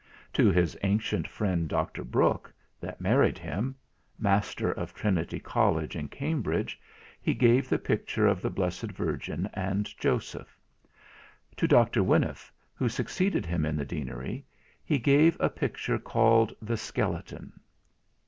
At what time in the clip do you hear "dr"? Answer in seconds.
1.67-2.03, 11.67-12.01